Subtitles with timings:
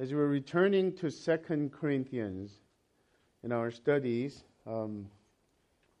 [0.00, 2.50] As we're returning to Second Corinthians
[3.44, 5.06] in our studies, um,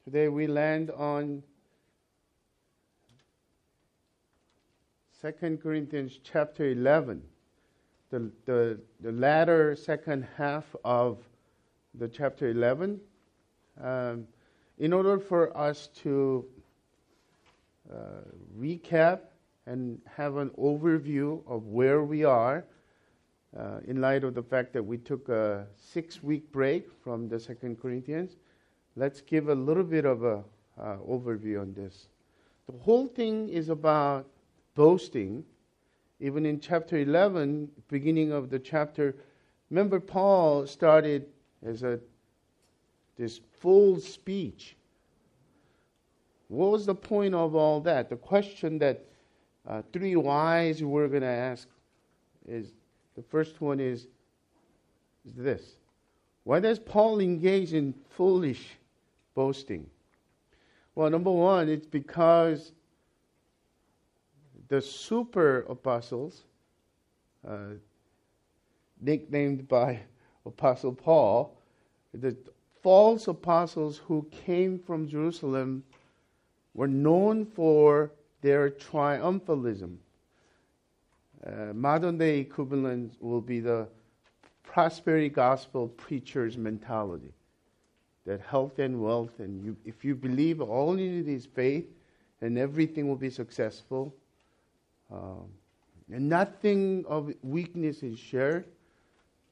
[0.04, 1.42] today we land on
[5.20, 7.20] Second Corinthians chapter 11,
[8.08, 11.18] the, the, the latter second half of
[11.92, 12.98] the chapter 11.
[13.82, 14.26] Um,
[14.78, 16.46] in order for us to
[17.92, 18.22] uh,
[18.58, 19.20] recap
[19.66, 22.64] and have an overview of where we are,
[23.86, 27.80] in light of the fact that we took a six week break from the Second
[27.80, 28.36] Corinthians,
[28.96, 30.44] let's give a little bit of a
[30.80, 32.08] uh, overview on this.
[32.66, 34.26] The whole thing is about
[34.74, 35.44] boasting.
[36.20, 39.16] Even in chapter 11, beginning of the chapter,
[39.70, 41.26] remember Paul started
[41.64, 41.98] as a
[43.16, 44.76] this full speech.
[46.48, 48.08] What was the point of all that?
[48.08, 49.04] The question that
[49.68, 51.68] uh, three whys we're going to ask
[52.48, 52.72] is
[53.20, 54.06] the first one is,
[55.26, 55.62] is this
[56.44, 58.78] Why does Paul engage in foolish
[59.34, 59.86] boasting?
[60.94, 62.72] Well, number one, it's because
[64.68, 66.44] the super apostles,
[67.46, 67.74] uh,
[69.02, 70.00] nicknamed by
[70.46, 71.58] Apostle Paul,
[72.14, 72.34] the
[72.82, 75.84] false apostles who came from Jerusalem
[76.72, 79.96] were known for their triumphalism.
[81.46, 83.88] Uh, modern day equivalent will be the
[84.62, 87.32] prosperity gospel preacher's mentality
[88.26, 91.86] that health and wealth, and you, if you believe all you need is faith,
[92.40, 94.14] and everything will be successful.
[95.10, 95.46] Um,
[96.12, 98.66] and nothing of weakness is shared.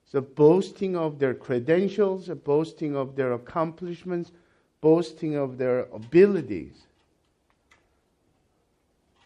[0.04, 4.32] So, boasting of their credentials, boasting of their accomplishments,
[4.80, 6.86] boasting of their abilities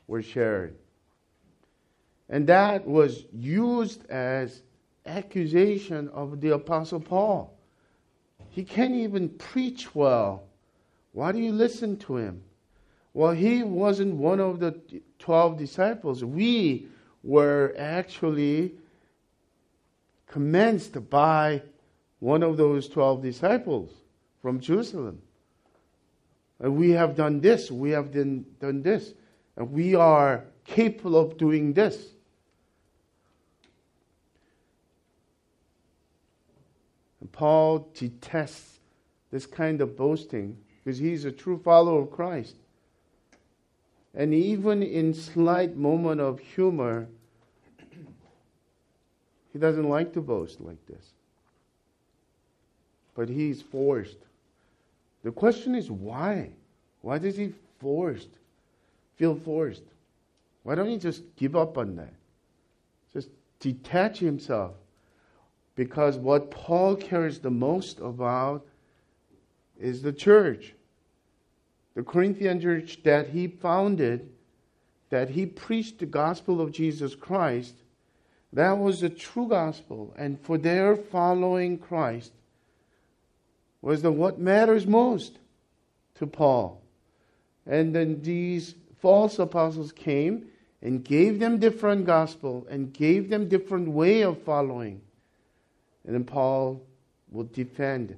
[0.06, 0.74] were shared.
[2.32, 4.62] And that was used as
[5.04, 7.54] accusation of the Apostle Paul.
[8.48, 10.44] He can't even preach well.
[11.12, 12.42] Why do you listen to him?
[13.12, 14.80] Well, he wasn't one of the
[15.18, 16.24] 12 disciples.
[16.24, 16.86] We
[17.22, 18.76] were actually
[20.26, 21.60] commenced by
[22.20, 23.90] one of those 12 disciples
[24.40, 25.20] from Jerusalem.
[26.60, 29.12] And we have done this, we have done, done this,
[29.56, 32.12] and we are capable of doing this.
[37.32, 38.78] Paul detests
[39.30, 42.56] this kind of boasting because he's a true follower of Christ.
[44.14, 47.08] And even in slight moment of humor,
[49.52, 51.12] he doesn't like to boast like this.
[53.14, 54.18] But he's forced.
[55.24, 56.50] The question is why?
[57.00, 58.30] Why does he forced?
[59.16, 59.82] Feel forced?
[60.62, 62.12] Why don't he just give up on that?
[63.12, 63.28] Just
[63.60, 64.74] detach himself.
[65.74, 68.66] Because what Paul cares the most about
[69.78, 70.74] is the church
[71.94, 74.30] the Corinthian church that he founded,
[75.10, 77.74] that he preached the gospel of Jesus Christ,
[78.52, 80.14] that was the true gospel.
[80.16, 82.32] And for their following Christ
[83.80, 85.38] was the what matters most
[86.14, 86.82] to Paul.
[87.66, 90.46] And then these false apostles came
[90.80, 95.00] and gave them different gospel and gave them different way of following.
[96.04, 96.82] And then Paul
[97.30, 98.16] will defend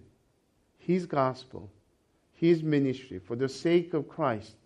[0.78, 1.70] his gospel
[2.34, 4.56] his ministry for the sake of Christ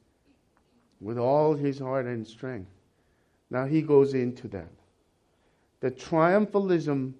[1.00, 2.70] with all his heart and strength.
[3.50, 4.70] Now he goes into that.
[5.80, 7.12] The triumphalism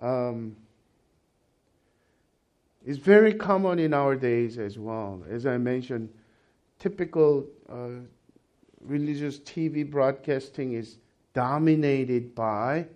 [0.00, 0.54] um,
[2.86, 5.24] is very common in our days as well.
[5.28, 6.10] As I mentioned,
[6.78, 7.88] typical uh,
[8.82, 10.98] religious TV broadcasting is
[11.32, 12.86] dominated by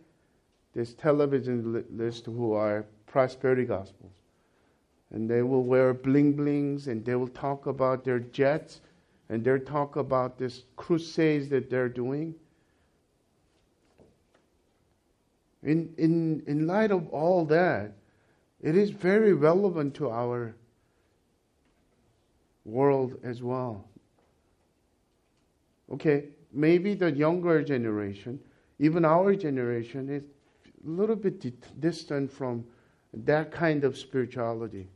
[0.78, 4.12] this televangelist who are prosperity gospels
[5.10, 8.80] and they will wear bling blings and they will talk about their jets
[9.28, 12.32] and they'll talk about this crusades that they're doing.
[15.64, 17.94] In, in, in light of all that,
[18.62, 20.54] it is very relevant to our
[22.64, 23.84] world as well.
[25.92, 28.38] Okay, maybe the younger generation,
[28.78, 30.22] even our generation, is
[30.86, 32.64] a little bit distant from
[33.12, 34.88] that kind of spirituality.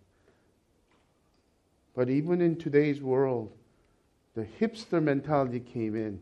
[1.95, 3.53] But even in today's world,
[4.35, 6.19] the hipster mentality came in.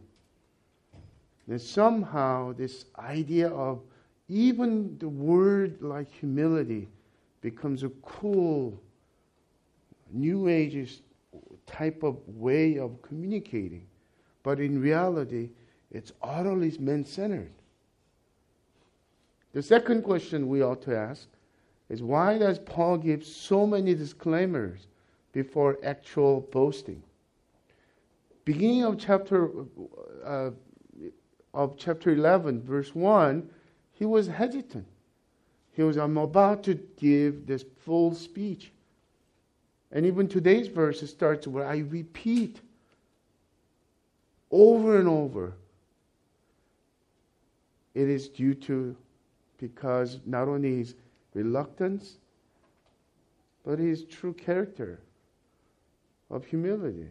[1.48, 3.80] And somehow, this idea of
[4.28, 6.88] even the word like humility
[7.40, 8.80] becomes a cool,
[10.12, 11.00] new age
[11.66, 13.86] type of way of communicating.
[14.42, 15.50] But in reality,
[15.90, 17.52] it's utterly man centered.
[19.52, 21.28] The second question we ought to ask
[21.88, 24.86] is why does Paul give so many disclaimers
[25.32, 27.02] before actual boasting?
[28.44, 29.50] Beginning of chapter
[30.24, 30.50] uh,
[31.52, 33.48] of chapter 11, verse 1,
[33.92, 34.86] he was hesitant.
[35.72, 38.70] He was, I'm about to give this full speech.
[39.92, 42.60] And even today's verse starts where I repeat
[44.50, 45.54] over and over.
[47.94, 48.96] It is due to
[49.60, 50.94] because not only his
[51.34, 52.16] reluctance,
[53.64, 55.00] but his true character
[56.30, 57.08] of humility.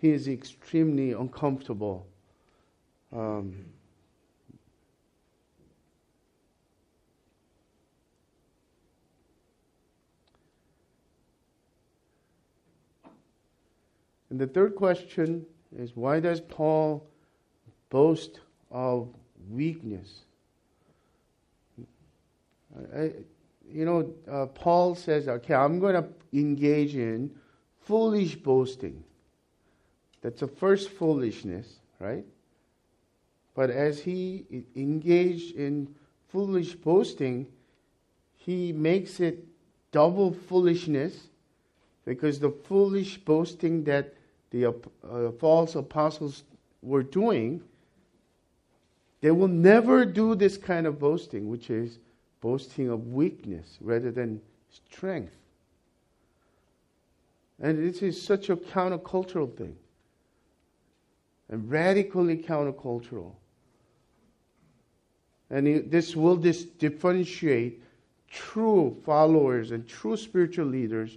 [0.00, 2.06] He is extremely uncomfortable.
[3.12, 3.64] Um,
[14.30, 15.46] and the third question
[15.76, 17.06] is why does Paul
[17.90, 18.40] boast
[18.70, 19.08] of
[19.50, 20.20] weakness?
[22.94, 23.12] I,
[23.70, 27.30] you know, uh, Paul says, okay, I'm going to engage in
[27.80, 29.02] foolish boasting.
[30.22, 31.66] That's the first foolishness,
[31.98, 32.24] right?
[33.54, 34.44] But as he
[34.76, 35.94] engaged in
[36.28, 37.46] foolish boasting,
[38.36, 39.44] he makes it
[39.90, 41.28] double foolishness
[42.04, 44.14] because the foolish boasting that
[44.50, 46.44] the uh, false apostles
[46.82, 47.62] were doing,
[49.20, 51.98] they will never do this kind of boasting, which is
[52.40, 55.34] boasting of weakness rather than strength.
[57.60, 59.76] And this is such a countercultural thing
[61.48, 63.32] and radically countercultural.
[65.50, 67.82] And this will dis- differentiate
[68.30, 71.16] true followers and true spiritual leaders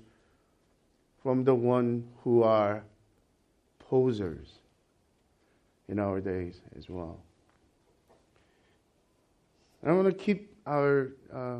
[1.21, 2.83] from the one who are
[3.79, 4.53] posers
[5.89, 7.19] in our days as well.
[9.83, 11.57] I want to keep our uh,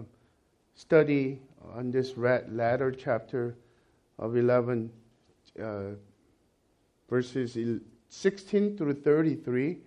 [0.76, 1.40] study
[1.74, 3.56] on this latter chapter
[4.20, 4.92] of 11,
[5.60, 5.82] uh,
[7.10, 7.58] verses
[8.10, 9.80] 16 through 33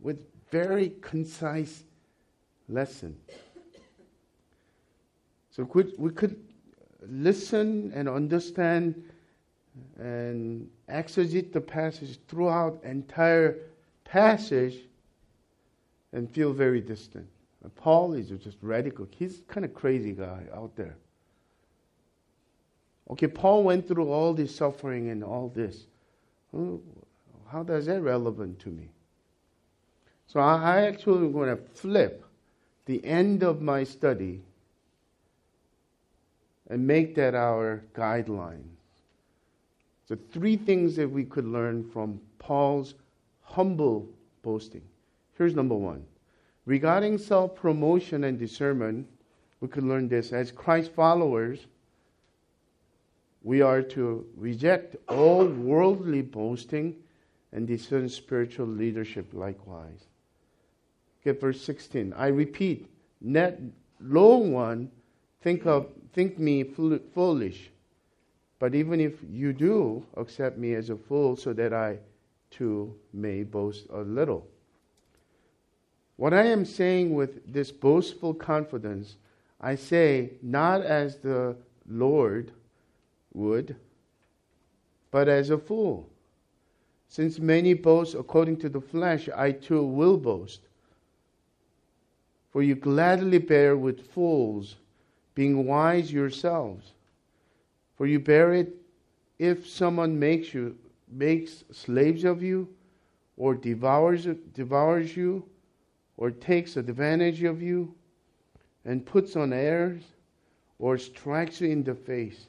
[0.00, 0.18] with
[0.50, 1.84] very concise
[2.70, 3.14] lesson.
[5.50, 6.42] So could, we could
[7.06, 9.02] listen and understand
[9.98, 13.58] and exegete the passage throughout entire
[14.04, 14.86] passage
[16.16, 17.26] and feel very distant.
[17.76, 19.06] Paul is just radical.
[19.10, 20.96] He's kind of crazy guy out there.
[23.10, 25.86] Okay, Paul went through all this suffering and all this.
[27.48, 28.88] How does that relevant to me?
[30.26, 32.24] So I actually am going to flip
[32.86, 34.40] the end of my study
[36.70, 38.64] and make that our guideline.
[40.08, 42.94] So three things that we could learn from Paul's
[43.42, 44.08] humble
[44.42, 44.82] boasting.
[45.36, 46.04] Here's number one.
[46.64, 49.06] Regarding self promotion and discernment,
[49.60, 51.66] we could learn this as Christ followers
[53.46, 56.96] we are to reject all worldly boasting
[57.52, 60.00] and discern spiritual leadership likewise.
[61.22, 62.12] Okay, verse 16.
[62.14, 62.90] I repeat,
[63.22, 63.60] let
[64.00, 64.90] no one
[65.42, 67.70] think of think me foolish,
[68.58, 71.98] but even if you do, accept me as a fool, so that I
[72.50, 74.44] too may boast a little.
[76.16, 79.16] What I am saying with this boastful confidence,
[79.60, 81.56] I say not as the
[81.88, 82.52] Lord
[83.34, 83.76] would,
[85.10, 86.08] but as a fool.
[87.08, 90.60] Since many boast according to the flesh, I too will boast.
[92.50, 94.76] For you gladly bear with fools,
[95.34, 96.92] being wise yourselves.
[97.96, 98.74] For you bear it
[99.38, 100.76] if someone makes you
[101.08, 102.68] makes slaves of you,
[103.36, 105.44] or devours devours you,
[106.16, 107.94] or takes advantage of you,
[108.84, 110.02] and puts on airs,
[110.78, 112.46] or strikes you in the face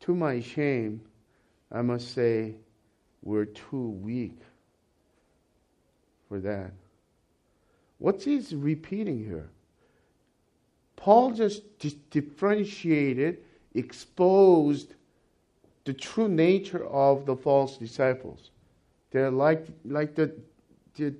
[0.00, 1.00] to my shame,
[1.72, 2.54] I must say
[3.22, 4.38] we're too weak
[6.28, 6.72] for that.
[7.98, 9.48] What's he repeating here?
[10.96, 11.62] Paul just
[12.10, 13.38] differentiated,
[13.74, 14.94] exposed
[15.84, 18.50] the true nature of the false disciples.
[19.10, 20.34] They're like, like the,
[20.96, 21.14] the,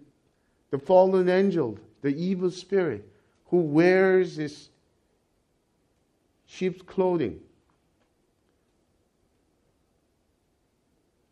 [0.75, 3.09] the fallen angel, the evil spirit,
[3.47, 4.71] who wears this
[6.47, 7.39] sheep's clothing.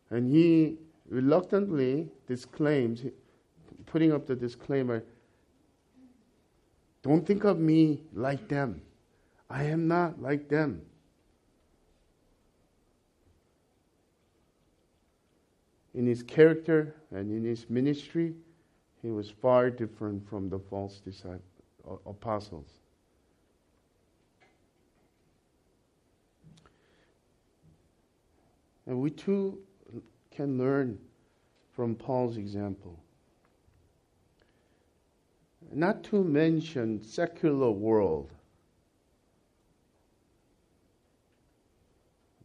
[0.09, 0.77] And he
[1.09, 3.03] reluctantly disclaims,
[3.85, 5.03] putting up the disclaimer
[7.01, 8.81] don't think of me like them.
[9.49, 10.81] I am not like them.
[15.95, 18.33] in his character and in his ministry,
[19.03, 21.41] he was far different from the false disciples,
[22.05, 22.69] apostles.
[28.87, 29.59] And we too
[30.31, 30.97] can learn
[31.75, 32.97] from Paul's example.
[35.73, 38.31] Not to mention secular world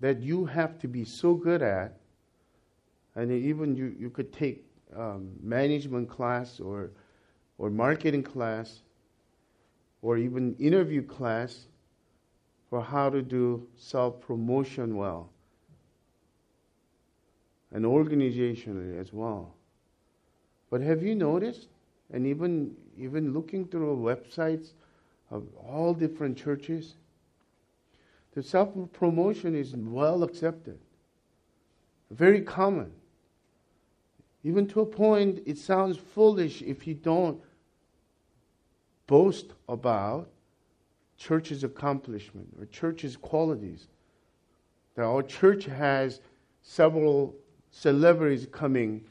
[0.00, 2.00] that you have to be so good at,
[3.14, 6.90] and even you, you could take um, management class or,
[7.59, 8.80] or marketing class
[10.02, 11.66] or even interview class
[12.71, 15.30] for how to do self promotion well
[17.73, 19.54] and organizationally as well.
[20.71, 21.68] But have you noticed,
[22.12, 24.73] and even even looking through websites
[25.30, 26.95] of all different churches,
[28.35, 30.78] the self promotion is well accepted,
[32.11, 32.92] very common.
[34.48, 37.38] Even to a point, it sounds foolish if you don't
[39.06, 40.30] boast about
[41.18, 43.88] church's accomplishment or church's qualities.
[44.94, 46.22] That our church has
[46.62, 47.34] several
[47.70, 49.04] celebrities coming,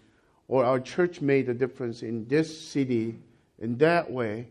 [0.48, 3.20] or our church made a difference in this city
[3.60, 4.48] in that way.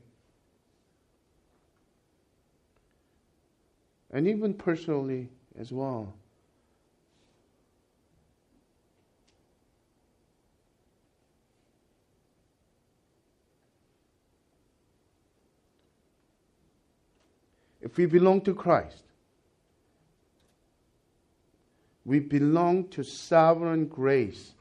[4.12, 6.14] And even personally as well.
[17.96, 19.04] We belong to Christ,
[22.04, 24.52] we belong to sovereign grace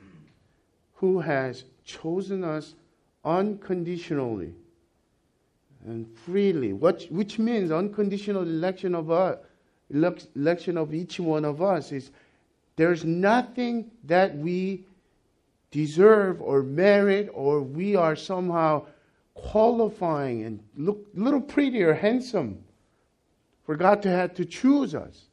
[0.96, 2.76] who has chosen us
[3.24, 4.54] unconditionally
[5.86, 9.36] and freely, which means unconditional election of uh,
[9.94, 12.12] us, election of each one of us is
[12.76, 14.84] there's nothing that we
[15.72, 18.86] deserve or merit or we are somehow
[19.36, 22.65] qualifying and look a little pretty or handsome
[23.66, 25.26] for God to have to choose us.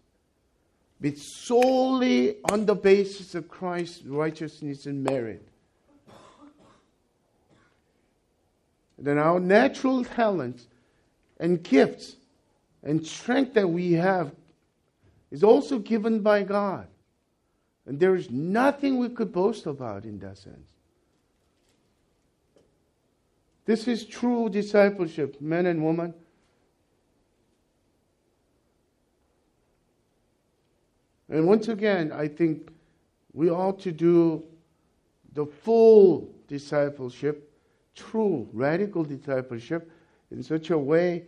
[1.00, 5.46] But solely on the basis of Christ's righteousness and merit.
[8.98, 10.68] Then our natural talents
[11.40, 12.16] and gifts
[12.84, 14.32] and strength that we have
[15.32, 16.86] is also given by God.
[17.84, 20.68] And there is nothing we could boast about in that sense.
[23.64, 26.14] This is true discipleship, men and women.
[31.32, 32.70] And once again, I think
[33.32, 34.44] we ought to do
[35.32, 37.50] the full discipleship,
[37.94, 39.90] true radical discipleship,
[40.30, 41.24] in such a way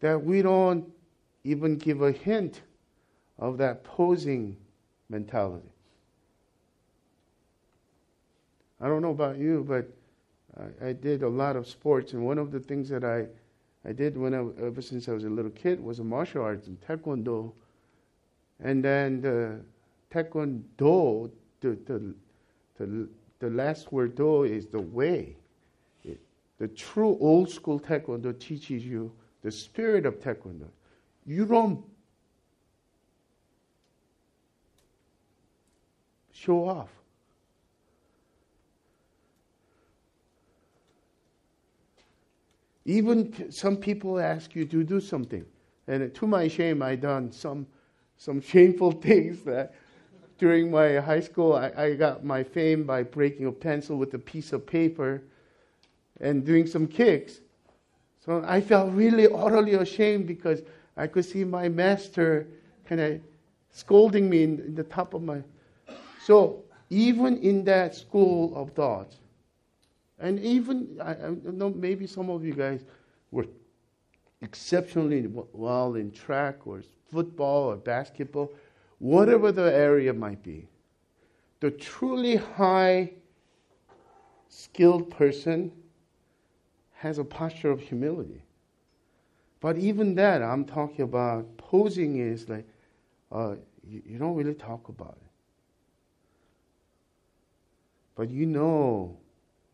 [0.00, 0.90] that we don't
[1.44, 2.62] even give a hint
[3.38, 4.56] of that posing
[5.10, 5.68] mentality.
[8.80, 9.86] I don't know about you, but
[10.58, 13.26] I, I, did a lot of sports, and one of the things that I,
[13.86, 16.68] I did when I, ever since I was a little kid was a martial arts
[16.68, 17.52] and taekwondo
[18.60, 19.60] and then the
[20.10, 22.14] taekwondo, the, the,
[22.78, 23.08] the,
[23.38, 25.36] the last word do is the way.
[26.04, 26.20] It,
[26.58, 30.68] the true old school taekwondo teaches you the spirit of taekwondo.
[31.26, 31.84] You don't
[36.32, 36.90] show off.
[42.84, 45.44] Even some people ask you to do something.
[45.88, 47.66] And to my shame, I done some
[48.18, 49.74] some shameful things that
[50.38, 54.18] during my high school, I, I, got my fame by breaking a pencil with a
[54.18, 55.22] piece of paper
[56.20, 57.40] and doing some kicks.
[58.24, 60.62] So I felt really utterly ashamed because
[60.96, 62.48] I could see my master
[62.86, 63.20] kind of
[63.70, 65.42] scolding me in, in, the top of my.
[66.22, 69.14] So even in that school of thought,
[70.18, 72.84] and even I, I know maybe some of you guys
[73.30, 73.46] were
[74.42, 78.52] exceptionally well in track or football or basketball,
[78.98, 80.68] whatever the area might be,
[81.60, 83.10] the truly high
[84.48, 85.72] skilled person
[86.94, 88.42] has a posture of humility.
[89.60, 92.66] But even that, I'm talking about posing is like,
[93.32, 93.56] uh,
[93.88, 95.30] you, you don't really talk about it.
[98.14, 99.16] But you know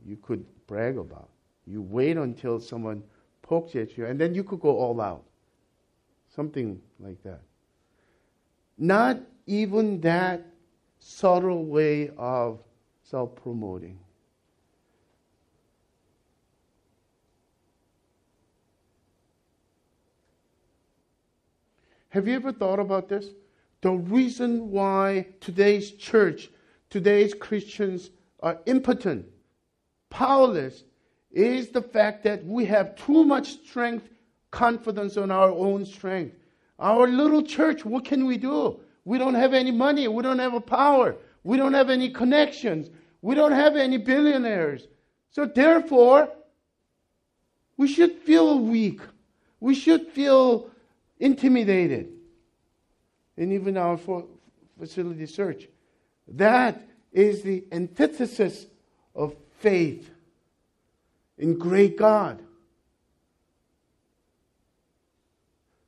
[0.05, 1.29] you could brag about.
[1.67, 3.03] You wait until someone
[3.43, 5.25] pokes at you, and then you could go all out.
[6.35, 7.41] Something like that.
[8.79, 10.47] Not even that
[10.99, 12.61] subtle way of
[13.03, 13.99] self promoting.
[22.09, 23.27] Have you ever thought about this?
[23.81, 26.51] The reason why today's church
[26.93, 29.25] today's Christians are impotent,
[30.11, 30.85] powerless,
[31.33, 34.09] is the fact that we have too much strength,
[34.51, 36.37] confidence on our own strength.
[36.79, 38.81] Our little church, what can we do?
[39.05, 40.07] We don't have any money.
[40.09, 41.17] We don't have a power.
[41.43, 42.91] We don't have any connections.
[43.23, 44.87] We don't have any billionaires.
[45.31, 46.29] So therefore,
[47.77, 49.01] we should feel weak.
[49.59, 50.71] We should feel
[51.19, 52.13] intimidated.
[53.37, 53.99] And even our
[54.79, 55.69] facility search.
[56.29, 58.67] That is the antithesis
[59.15, 60.12] of faith
[61.39, 62.43] in great God.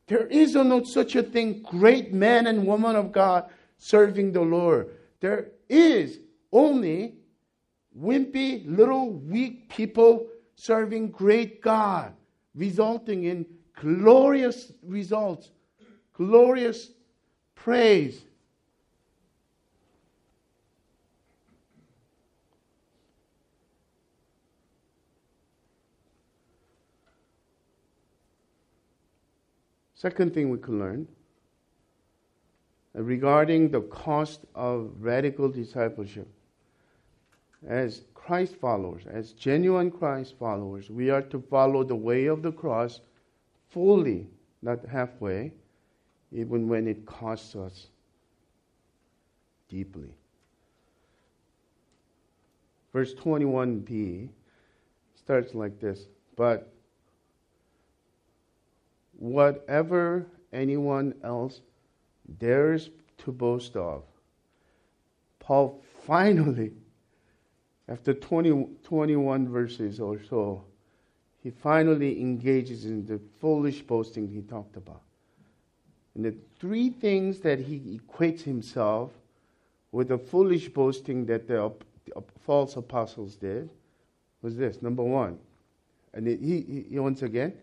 [0.06, 4.90] There is no such a thing, great man and woman of God serving the Lord.
[5.20, 6.20] There is
[6.52, 7.14] only
[7.98, 12.12] wimpy, little, weak people serving great God,
[12.54, 15.50] resulting in glorious results,
[16.12, 16.90] glorious
[17.54, 18.24] praise.
[30.04, 31.08] Second thing we can learn
[32.94, 36.28] uh, regarding the cost of radical discipleship.
[37.66, 42.52] As Christ followers, as genuine Christ followers, we are to follow the way of the
[42.52, 43.00] cross
[43.70, 44.26] fully,
[44.60, 45.54] not halfway,
[46.32, 47.86] even when it costs us
[49.70, 50.14] deeply.
[52.92, 54.28] Verse 21b
[55.14, 56.73] starts like this But
[59.18, 61.60] whatever anyone else
[62.38, 64.02] dares to boast of.
[65.38, 66.72] Paul finally,
[67.88, 70.64] after 20, 21 verses or so,
[71.42, 75.02] he finally engages in the foolish boasting he talked about.
[76.14, 79.10] And the three things that he equates himself
[79.92, 81.72] with the foolish boasting that the,
[82.40, 83.68] false apostles did
[84.42, 85.38] was this number one.
[86.12, 87.54] And he, he once again,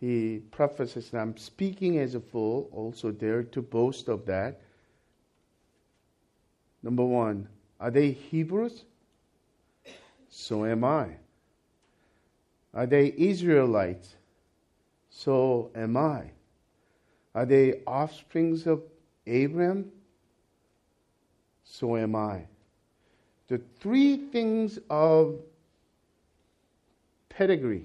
[0.00, 4.62] he prefaces, I'm speaking as a fool, also dare to boast of that.
[6.82, 7.46] Number one,
[7.78, 8.84] are they Hebrews?
[10.30, 11.08] So am I.
[12.72, 14.16] Are they Israelites?
[15.10, 16.30] So am I.
[17.34, 18.82] Are they offsprings of
[19.26, 19.92] Abraham?
[21.64, 22.46] So am I.
[23.48, 25.40] The three things of
[27.28, 27.84] pedigree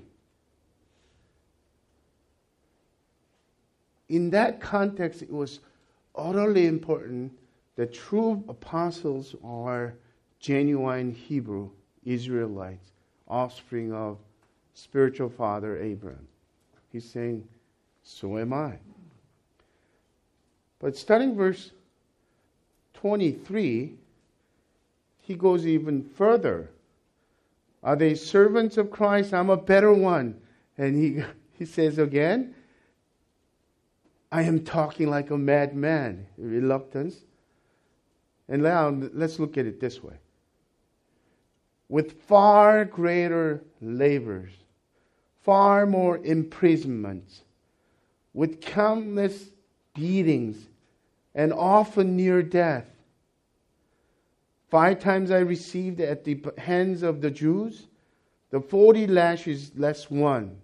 [4.16, 5.60] in that context, it was
[6.16, 7.34] utterly important
[7.76, 9.94] that true apostles are
[10.40, 11.70] genuine Hebrew
[12.06, 12.92] Israelites,
[13.28, 14.18] offspring of
[14.74, 16.28] spiritual father Abraham.
[16.94, 17.46] He's saying,
[18.04, 18.76] So am I.
[20.80, 21.72] But starting verse
[22.94, 23.96] 23,
[25.20, 26.70] he goes even further.
[27.84, 29.34] Are they servants of Christ?
[29.34, 30.40] I'm a better one.
[30.78, 31.22] And he,
[31.60, 32.56] he says again,
[34.36, 36.28] I am talking like a madman.
[36.38, 37.24] Reluctance.
[38.50, 40.16] And now let's look at it this way.
[41.88, 44.52] With far greater labors,
[45.42, 47.44] far more imprisonments,
[48.34, 49.52] with countless
[49.94, 50.68] beatings,
[51.34, 52.88] and often near death.
[54.70, 57.88] Five times I received at the hands of the Jews
[58.50, 60.58] the forty lashes less one.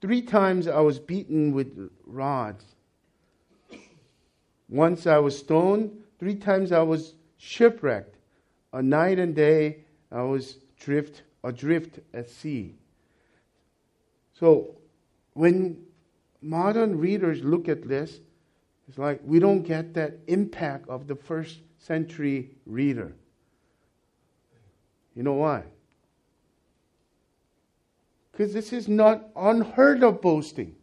[0.00, 2.64] Three times I was beaten with rods.
[4.68, 5.90] Once I was stoned.
[6.18, 8.16] Three times I was shipwrecked.
[8.72, 12.74] A night and day I was drift adrift at sea.
[14.32, 14.76] So
[15.34, 15.82] when
[16.40, 18.20] modern readers look at this,
[18.88, 23.14] it's like we don't get that impact of the first century reader.
[25.14, 25.64] You know why?
[28.40, 30.74] Because this is not unheard of boasting.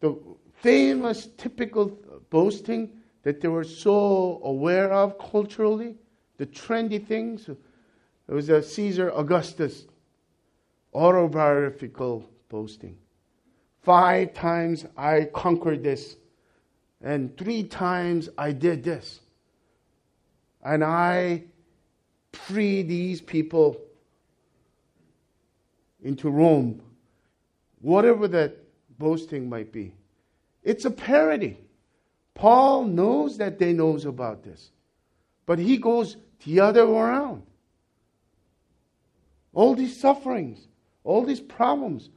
[0.00, 0.18] The
[0.54, 1.98] famous, typical
[2.30, 2.92] boasting
[3.24, 5.96] that they were so aware of culturally,
[6.38, 7.46] the trendy things.
[7.46, 7.58] It
[8.26, 9.84] was a Caesar Augustus
[10.94, 12.96] autobiographical boasting.
[13.82, 16.16] Five times I conquered this,
[17.02, 19.20] and three times I did this.
[20.64, 21.42] And I
[22.32, 23.78] freed these people
[26.02, 26.80] into Rome,
[27.80, 28.58] whatever that
[28.98, 29.94] boasting might be.
[30.62, 31.58] It's a parody.
[32.34, 34.70] Paul knows that they knows about this.
[35.46, 37.42] But he goes the other way around.
[39.52, 40.66] All these sufferings,
[41.04, 42.08] all these problems,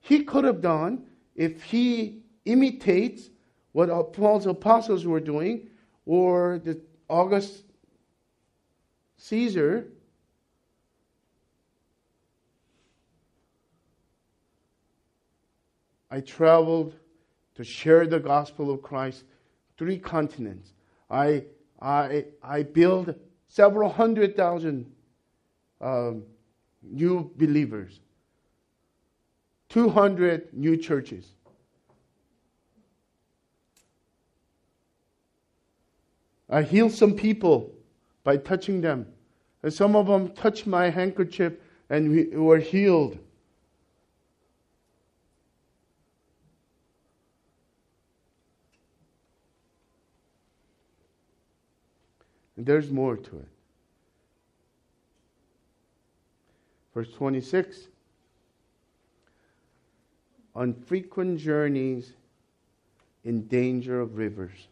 [0.00, 1.04] he could have done
[1.36, 3.30] if he imitates
[3.72, 5.68] what Paul's apostles were doing
[6.04, 7.62] or the August
[9.18, 9.86] Caesar
[16.10, 16.94] I traveled
[17.54, 19.24] to share the gospel of Christ
[19.78, 20.72] three continents.
[21.10, 21.44] I,
[21.80, 23.10] I, I built
[23.48, 24.90] several hundred thousand
[25.80, 26.24] um,
[26.82, 28.00] new believers,
[29.68, 31.26] 200 new churches.
[36.48, 37.72] I healed some people
[38.24, 39.06] by touching them.
[39.62, 41.54] And some of them touched my handkerchief
[41.88, 43.18] and we were healed.
[52.60, 53.48] And there's more to it.
[56.92, 57.88] Verse 26
[60.54, 62.12] On frequent journeys
[63.24, 64.68] in danger of rivers,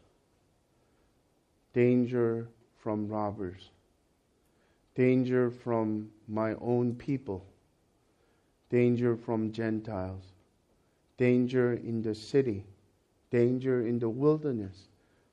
[1.73, 3.71] danger from robbers,
[4.95, 7.43] danger from my own people,
[8.69, 10.25] danger from Gentiles,
[11.17, 12.65] danger in the city,
[13.31, 14.89] danger in the wilderness,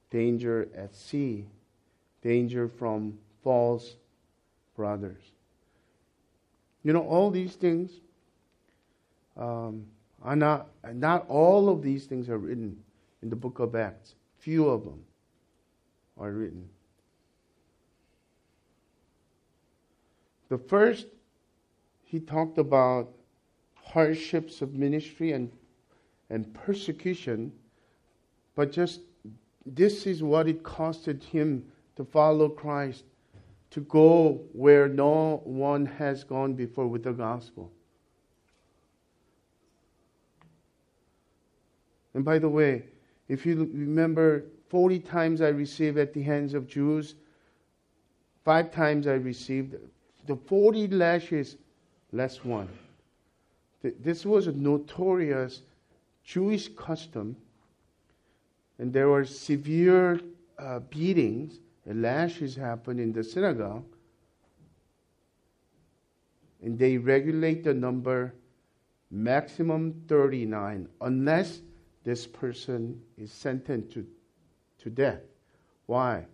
[0.10, 1.46] danger at sea
[2.26, 3.98] danger from false
[4.76, 5.22] brothers.
[6.84, 7.92] You know, all these things
[9.38, 9.86] um,
[10.24, 12.76] are not, not all of these things are written
[13.22, 14.16] in the book of Acts.
[14.40, 15.04] Few of them
[16.18, 16.68] are written.
[20.50, 21.06] The first,
[22.06, 23.12] he talked about
[23.76, 25.52] hardships of ministry and,
[26.32, 27.52] and persecution,
[28.56, 29.02] but just
[29.64, 31.64] this is what it costed him
[31.96, 33.04] to follow Christ,
[33.72, 37.72] to go where no one has gone before with the gospel.
[42.14, 42.84] And by the way,
[43.28, 47.16] if you remember, 40 times I received at the hands of Jews,
[48.44, 49.76] five times I received
[50.26, 51.58] the 40 lashes
[52.12, 52.70] less one.
[53.84, 55.62] This was a notorious
[56.24, 57.36] Jewish custom,
[58.80, 60.20] and there were severe
[60.58, 61.60] uh, beatings
[61.94, 63.86] lashes happen in the synagogue,
[66.62, 68.34] and they regulate the number
[69.12, 71.62] maximum 39 unless
[72.04, 74.06] this person is sentenced to,
[74.80, 75.22] to death.
[75.86, 76.26] Why?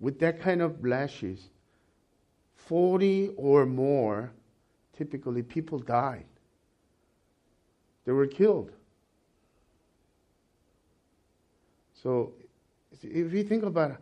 [0.00, 1.48] With that kind of lashes,
[2.56, 4.32] 40 or more,
[4.96, 6.26] typically people died.
[8.04, 8.72] They were killed.
[12.02, 12.32] So
[13.02, 13.96] if you think about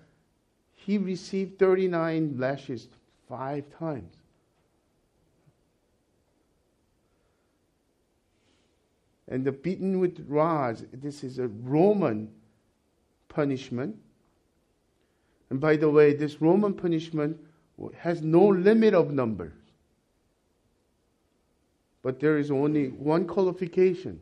[0.85, 2.89] he received 39 lashes
[3.29, 4.15] five times.
[9.29, 12.31] And the beaten with rods, this is a Roman
[13.29, 13.97] punishment.
[15.51, 17.39] And by the way, this Roman punishment
[17.99, 19.55] has no limit of numbers.
[22.03, 24.21] But there is only one qualification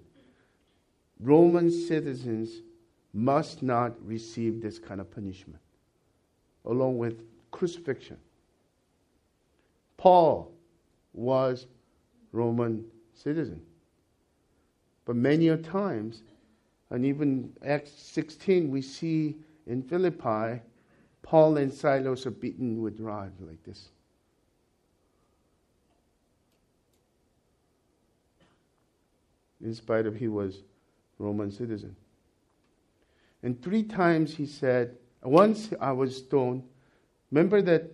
[1.18, 2.50] Roman citizens
[3.12, 5.60] must not receive this kind of punishment
[6.64, 8.16] along with crucifixion.
[9.96, 10.52] Paul
[11.12, 11.66] was
[12.32, 13.60] Roman citizen.
[15.04, 16.22] But many a times,
[16.90, 20.60] and even Acts 16, we see in Philippi,
[21.22, 23.88] Paul and Silas are beaten with rods like this.
[29.62, 30.62] In spite of he was
[31.18, 31.94] Roman citizen.
[33.42, 36.62] And three times he said, once I was stoned.
[37.30, 37.90] Remember that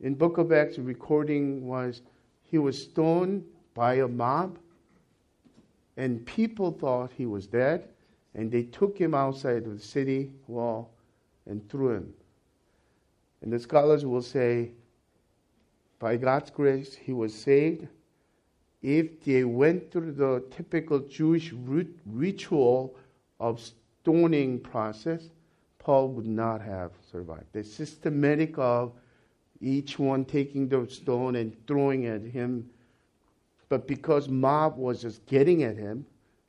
[0.00, 2.02] in Book of Acts, recording was
[2.42, 4.58] he was stoned by a mob,
[5.96, 7.88] and people thought he was dead,
[8.34, 10.90] and they took him outside of the city wall
[11.46, 12.14] and threw him.
[13.42, 14.70] And the scholars will say,
[15.98, 17.88] by God's grace, he was saved.
[18.82, 21.52] If they went through the typical Jewish
[22.06, 22.94] ritual
[23.40, 25.30] of stoning process,
[25.88, 27.46] Paul would not have survived.
[27.54, 28.92] The systematic of
[29.58, 32.68] each one taking the stone and throwing at him,
[33.70, 36.04] but because mob was just getting at him,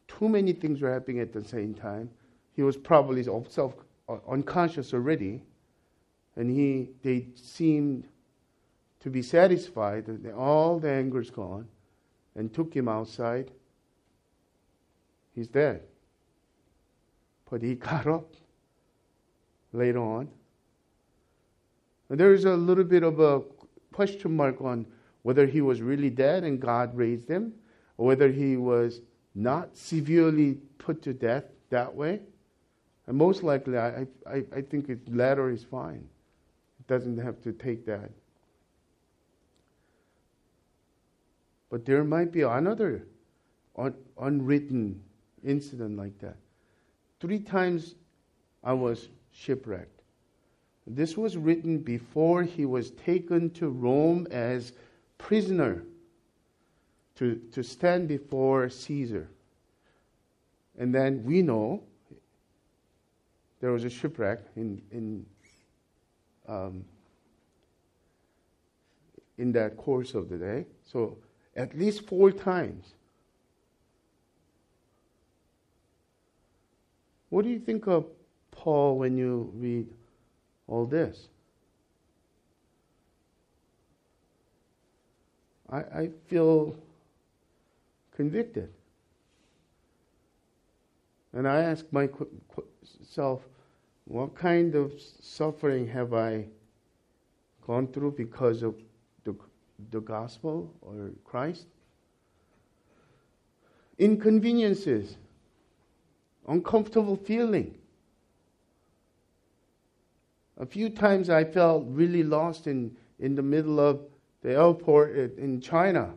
[0.10, 2.10] too many things were happening at the same time.
[2.52, 3.76] He was probably self
[4.10, 5.42] uh, unconscious already,
[6.36, 8.10] and he they seemed
[9.00, 11.66] to be satisfied that all the anger's gone,
[12.36, 13.52] and took him outside.
[15.34, 15.84] He's dead,
[17.50, 18.34] but he got up
[19.74, 20.30] later on.
[22.10, 23.42] There is a little bit of a
[23.94, 24.86] question mark on
[25.22, 27.54] whether he was really dead and God raised him,
[27.98, 29.02] or whether he was
[29.36, 32.22] not severely put to death that way.
[33.06, 36.08] And most likely, I, I, I think the letter is fine.
[36.80, 38.10] It doesn't have to take that.
[41.70, 43.06] But there might be another
[43.78, 45.02] un- unwritten
[45.44, 46.38] incident like that.
[47.20, 47.96] Three times
[48.64, 50.02] I was shipwrecked.
[50.88, 54.74] This was written before he was taken to Rome as
[55.18, 55.84] prisoner
[57.16, 59.30] to, to stand before Caesar.
[60.80, 61.84] And then we know
[63.60, 65.26] there was a shipwreck in, in,
[66.48, 66.86] um,
[69.38, 70.66] in that course of the day.
[70.86, 71.18] So
[71.56, 72.94] at least four times.
[77.30, 78.06] What do you think of
[78.60, 79.88] Paul when you read
[80.68, 81.30] all this?
[85.72, 86.76] I, I feel
[88.18, 88.70] convicted.
[91.32, 93.42] And I ask myself,
[94.04, 94.92] what kind of
[95.22, 96.46] suffering have I
[97.66, 98.76] gone through because of
[99.24, 99.36] the,
[99.92, 101.66] the gospel or Christ?
[103.98, 105.16] Inconveniences,
[106.46, 107.79] uncomfortable feeling.
[110.60, 114.02] A few times I felt really lost in, in the middle of
[114.42, 116.14] the airport in China,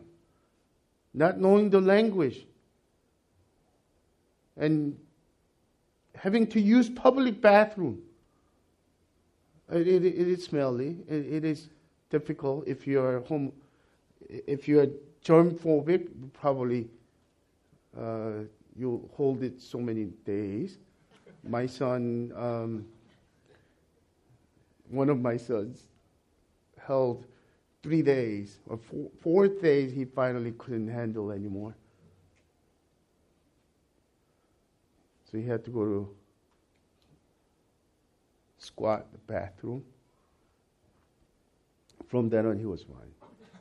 [1.13, 2.45] not knowing the language,
[4.57, 4.97] and
[6.15, 8.01] having to use public bathroom.
[9.71, 10.97] It, it, it is smelly.
[11.07, 11.69] It, it is
[12.09, 13.51] difficult if you are home.
[14.29, 14.87] If you are
[15.21, 16.89] germ phobic, probably
[17.97, 18.43] uh,
[18.75, 20.77] you hold it so many days.
[21.47, 22.85] My son, um,
[24.93, 25.87] one of my sons,
[26.77, 27.25] held
[27.81, 28.79] three days or
[29.21, 29.91] four days.
[29.91, 31.75] He finally couldn't handle anymore.
[35.31, 36.07] So he had to go to
[38.59, 39.83] squat the bathroom.
[42.07, 43.11] From then on, he was fine.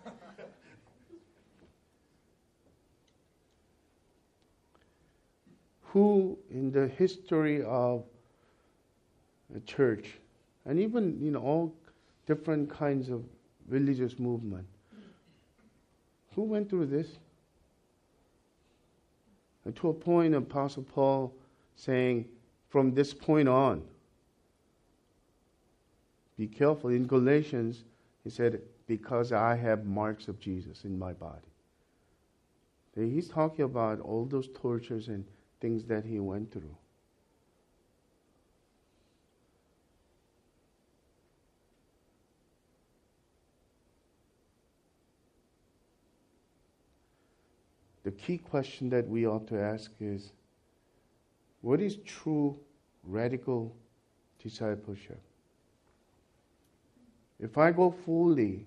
[5.84, 8.04] Who in the history of
[9.48, 10.18] the church,
[10.66, 11.74] and even you know all
[12.26, 13.22] different kinds of
[13.68, 14.66] religious movement,
[16.34, 17.08] who went through this?
[19.64, 21.32] And to a point, Apostle Paul
[21.76, 22.26] saying,
[22.68, 23.82] from this point on,
[26.36, 26.90] be careful.
[26.90, 27.84] In Galatians,
[28.24, 31.38] he said, because I have marks of Jesus in my body.
[32.94, 35.24] He's talking about all those tortures and
[35.60, 36.76] things that he went through.
[48.04, 50.32] The key question that we ought to ask is
[51.60, 52.58] what is true
[53.04, 53.74] radical
[54.42, 55.20] discipleship?
[57.38, 58.66] If I go fully,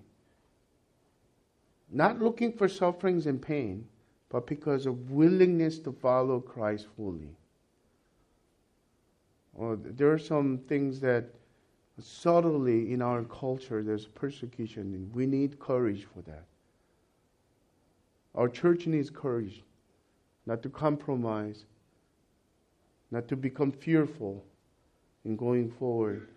[1.90, 3.86] not looking for sufferings and pain,
[4.28, 7.36] but because of willingness to follow Christ fully.
[9.54, 11.24] Or there are some things that
[11.98, 16.44] subtly in our culture there's persecution, and we need courage for that.
[18.36, 19.62] Our church needs courage,
[20.44, 21.64] not to compromise,
[23.10, 24.44] not to become fearful
[25.24, 26.28] in going forward,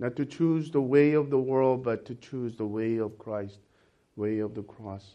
[0.00, 3.58] not to choose the way of the world, but to choose the way of Christ,
[4.16, 5.14] way of the cross.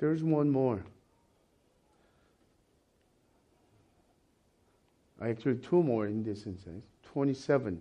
[0.00, 0.84] There's one more.
[5.22, 6.84] Actually, two more in this instance.
[7.04, 7.80] 27.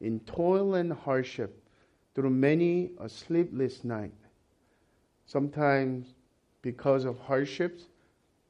[0.00, 1.59] In toil and hardship,
[2.14, 4.14] through many a sleepless night,
[5.26, 6.14] sometimes
[6.62, 7.84] because of hardships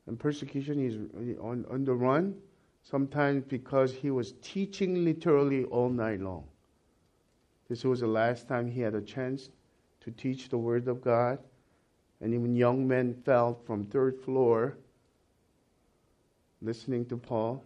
[0.07, 2.35] and persecution, he's on, on the run.
[2.83, 6.44] Sometimes because he was teaching literally all night long.
[7.68, 9.51] This was the last time he had a chance
[10.01, 11.38] to teach the Word of God.
[12.20, 14.77] And even young men fell from third floor
[16.62, 17.62] listening to Paul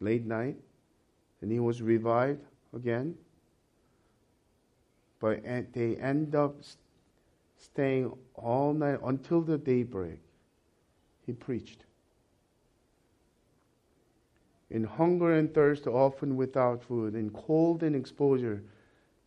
[0.00, 0.56] late night.
[1.40, 3.14] And he was revived again.
[5.22, 6.56] But they end up
[7.56, 10.18] staying all night until the daybreak.
[11.24, 11.84] He preached.
[14.70, 18.64] In hunger and thirst, often without food, in cold and exposure,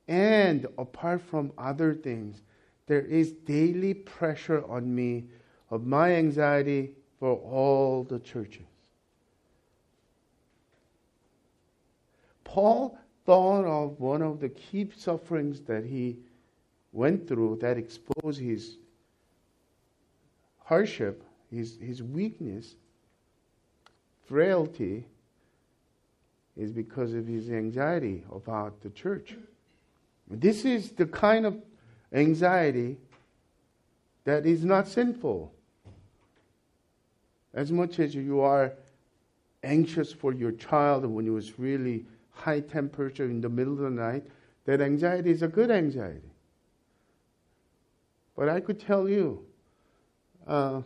[0.09, 2.41] and apart from other things,
[2.87, 5.23] there is daily pressure on me
[5.69, 8.65] of my anxiety for all the churches.
[12.43, 16.17] Paul thought of one of the key sufferings that he
[16.91, 18.77] went through that exposed his
[20.63, 22.75] hardship, his, his weakness,
[24.27, 25.05] frailty,
[26.55, 29.35] is because of his anxiety about the church.
[30.29, 31.57] This is the kind of
[32.13, 32.97] anxiety
[34.23, 35.51] that is not sinful.
[37.53, 38.73] As much as you are
[39.63, 43.89] anxious for your child when it was really high temperature in the middle of the
[43.89, 44.25] night,
[44.65, 46.31] that anxiety is a good anxiety.
[48.35, 49.45] But I could tell you,
[50.45, 50.81] uh,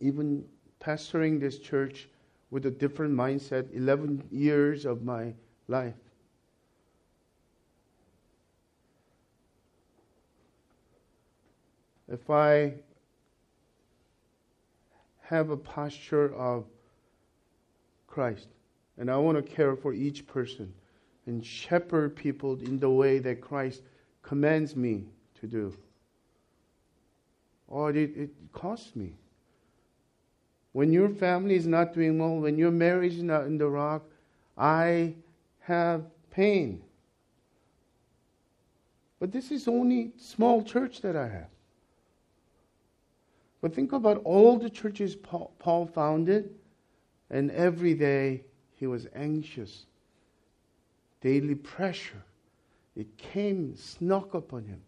[0.00, 0.44] even
[0.80, 2.08] pastoring this church
[2.50, 5.32] with a different mindset, 11 years of my
[5.68, 5.94] life,
[12.08, 12.74] if I
[15.22, 16.64] have a posture of
[18.06, 18.48] Christ,
[18.98, 20.72] and I want to care for each person
[21.26, 23.82] and shepherd people in the way that Christ
[24.22, 25.06] commands me
[25.40, 25.74] to do.
[27.68, 29.14] Or oh, it, it costs me.
[30.72, 34.02] When your family is not doing well, when your marriage is not in the rock,
[34.56, 35.14] I
[35.60, 36.82] have pain.
[39.20, 41.48] But this is only small church that I have.
[43.60, 46.50] But think about all the churches Paul, Paul founded,
[47.30, 48.42] and every day
[48.82, 49.86] he was anxious.
[51.20, 52.24] Daily pressure.
[52.96, 54.80] It came, snuck upon him.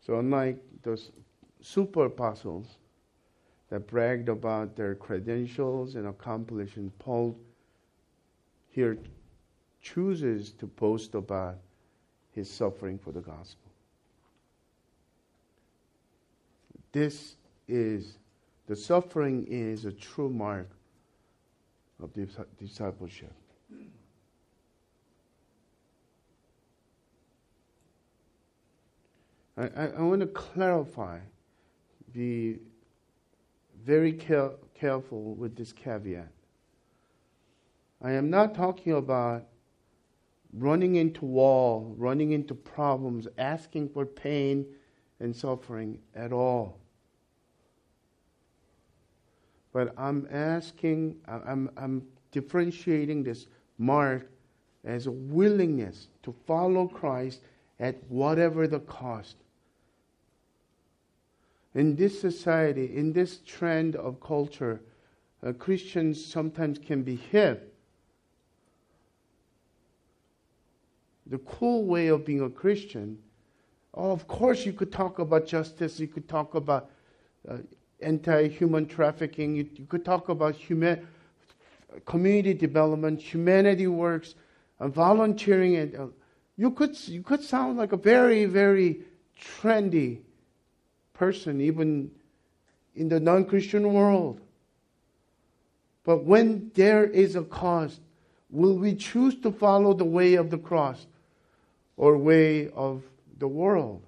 [0.00, 1.10] So, unlike those
[1.60, 2.78] super apostles
[3.68, 7.38] that bragged about their credentials and accomplishments, Paul
[8.70, 8.96] here
[9.82, 11.58] chooses to boast about
[12.34, 13.61] his suffering for the gospel.
[16.92, 17.36] This
[17.68, 18.18] is,
[18.66, 20.68] the suffering is a true mark
[22.02, 22.10] of
[22.58, 23.32] discipleship.
[29.56, 31.18] I, I, I want to clarify,
[32.12, 32.58] be
[33.84, 36.30] very care, careful with this caveat.
[38.02, 39.44] I am not talking about
[40.52, 44.66] running into wall, running into problems, asking for pain
[45.20, 46.81] and suffering at all.
[49.72, 53.46] But I'm asking, I'm, I'm differentiating this
[53.78, 54.30] mark
[54.84, 57.40] as a willingness to follow Christ
[57.80, 59.36] at whatever the cost.
[61.74, 64.82] In this society, in this trend of culture,
[65.44, 67.72] uh, Christians sometimes can be hit
[71.26, 73.18] the cool way of being a Christian,
[73.94, 76.90] oh, of course you could talk about justice, you could talk about
[77.48, 77.56] uh,
[78.02, 81.06] anti-human trafficking, you, you, could talk about human,
[82.04, 84.34] community development, humanity works,
[84.80, 86.06] uh, volunteering, and uh,
[86.56, 89.00] you could you could sound like a very very
[89.40, 90.18] trendy
[91.14, 92.10] person, even
[92.94, 94.40] in the non-Christian world.
[96.04, 98.00] But when there is a cost,
[98.50, 101.06] will we choose to follow the way of the cross?
[101.96, 103.02] or way of
[103.38, 104.02] the world.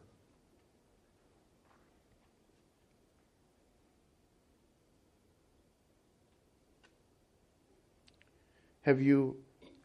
[8.85, 9.37] Have you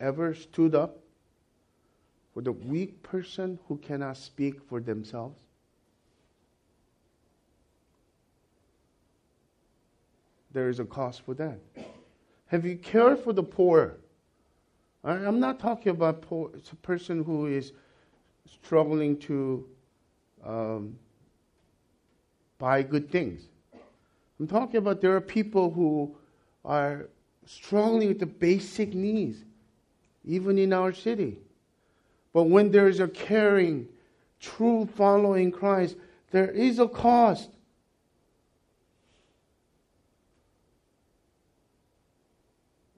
[0.02, 1.00] ever stood up
[2.34, 5.40] for the weak person who cannot speak for themselves?
[10.52, 11.60] There is a cost for that.
[12.48, 13.96] Have you cared for the poor?
[15.06, 17.72] I'm not talking about poor, a person who is
[18.62, 19.66] struggling to
[20.44, 20.98] um,
[22.58, 23.48] buy good things.
[24.42, 26.18] I'm talking about there are people who
[26.66, 27.08] are
[27.50, 29.40] struggling with the basic needs,
[30.24, 31.40] even in our city.
[32.32, 33.88] But when there is a caring,
[34.40, 35.96] true following Christ,
[36.30, 37.50] there is a cost.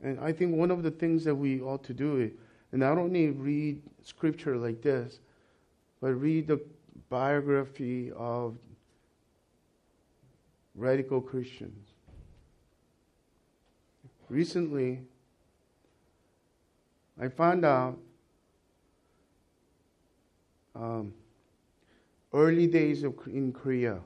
[0.04, 2.30] And I think one of the things that we ought to do
[2.74, 5.20] and not only read scripture like this,
[6.02, 6.60] but read the
[7.10, 8.58] biography of
[10.76, 11.91] radical Christians.
[14.32, 15.02] Recently,
[17.20, 17.98] I found out
[20.74, 21.14] um,
[22.34, 24.00] early days of, in Korea.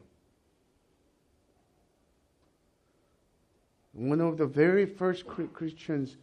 [3.93, 6.17] One of the very first Christians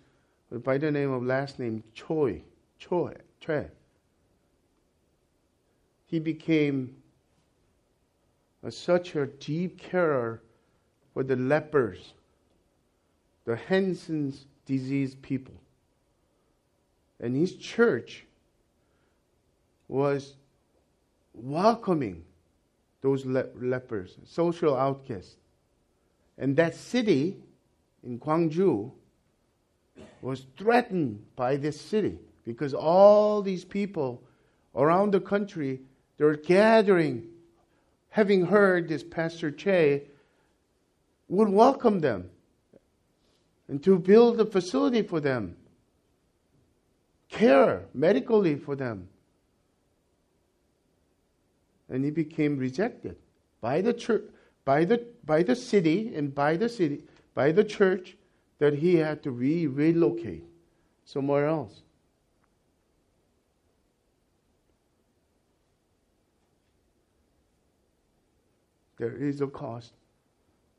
[0.51, 2.43] by the name of last name Choi,
[2.81, 3.69] Choi, Choi
[6.13, 6.95] he became
[8.65, 10.43] a, such a deep carer
[11.15, 12.15] for the lepers,
[13.45, 15.55] the Hansen's disease people.
[17.21, 18.25] And his church
[19.89, 20.35] was
[21.35, 22.25] welcoming
[23.01, 25.37] those le- lepers, social outcasts.
[26.39, 27.37] And that city
[28.05, 28.91] in Gwangju
[30.21, 34.23] was threatened by this city because all these people
[34.75, 35.81] around the country
[36.17, 37.29] they were gathering
[38.11, 40.03] having heard this pastor Choi
[41.29, 42.31] would welcome them
[43.73, 45.57] and to build a facility for them
[47.31, 49.09] care medically for them
[51.89, 53.17] and he became rejected
[53.63, 54.25] by the church
[54.67, 57.03] by the by the city and by the city
[57.35, 58.19] by the church
[58.59, 60.45] that he had to re- relocate
[61.07, 61.81] somewhere else.
[68.99, 69.95] There is a cost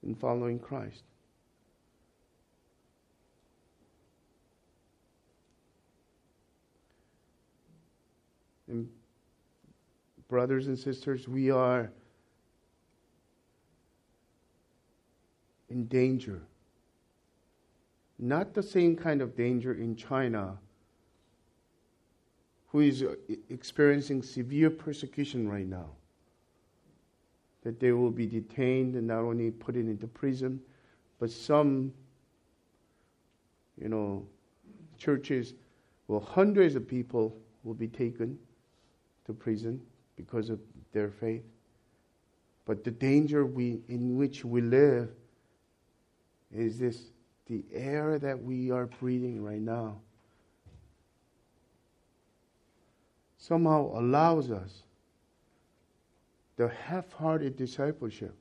[0.03, 1.01] in following Christ.
[8.73, 8.89] And
[10.29, 11.91] brothers and sisters, we are
[15.69, 16.41] in danger.
[18.17, 20.57] Not the same kind of danger in China,
[22.69, 23.05] who is
[23.51, 25.89] experiencing severe persecution right now.
[27.61, 30.59] That they will be detained and not only put into prison,
[31.19, 31.93] but some,
[33.79, 34.25] you know,
[34.97, 35.53] churches,
[36.07, 38.39] well, hundreds of people will be taken
[39.25, 39.81] to prison
[40.15, 40.59] because of
[40.91, 41.43] their faith.
[42.65, 45.09] But the danger we, in which we live
[46.51, 47.11] is this
[47.47, 49.97] the air that we are breathing right now
[53.43, 54.83] somehow allows us
[56.55, 58.33] the half hearted discipleship.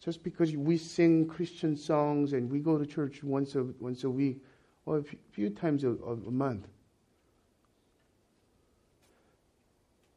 [0.00, 4.10] Just because we sing Christian songs and we go to church once a, once a
[4.10, 4.40] week
[4.86, 6.68] or a few times a, a month,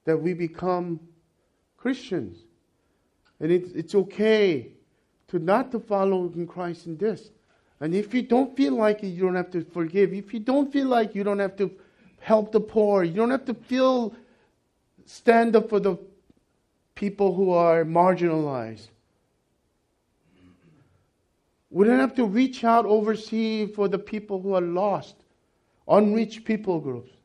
[0.08, 1.02] that we become
[1.76, 2.38] Christians.
[3.42, 4.72] And it, it's okay
[5.28, 7.30] to not to follow in Christ in this.
[7.82, 10.14] And if you don't feel like it, you don't have to forgive.
[10.14, 11.70] If you don't feel like you don't have to
[12.22, 14.16] help the poor, you don't have to feel
[15.06, 15.98] stand up for the
[16.96, 18.88] people who are marginalized.
[21.70, 25.16] We don't have to reach out overseas for the people who are lost,
[25.86, 27.17] unreached people groups.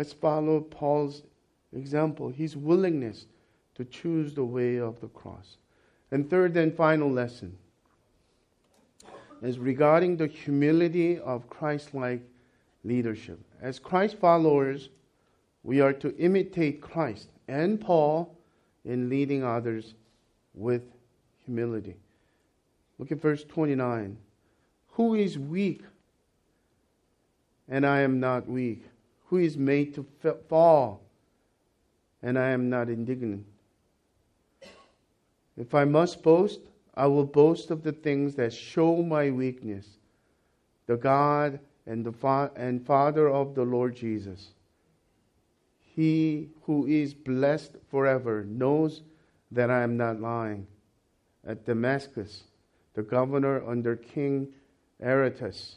[0.00, 1.24] Let's follow Paul's
[1.74, 3.26] example, his willingness
[3.74, 5.58] to choose the way of the cross.
[6.10, 7.58] And third and final lesson
[9.42, 12.22] is regarding the humility of Christ like
[12.82, 13.40] leadership.
[13.60, 14.88] As Christ followers,
[15.64, 18.34] we are to imitate Christ and Paul
[18.86, 19.96] in leading others
[20.54, 20.80] with
[21.44, 21.96] humility.
[22.98, 24.16] Look at verse 29.
[24.92, 25.82] Who is weak
[27.68, 28.84] and I am not weak?
[29.30, 30.04] Who is made to
[30.48, 31.00] fall,
[32.20, 33.46] and I am not indignant.
[35.56, 36.58] If I must boast,
[36.96, 39.86] I will boast of the things that show my weakness,
[40.88, 44.48] the God and the fa- and Father of the Lord Jesus.
[45.78, 49.02] He who is blessed forever knows
[49.52, 50.66] that I am not lying.
[51.46, 52.42] At Damascus,
[52.94, 54.48] the governor under King
[55.00, 55.76] Aretas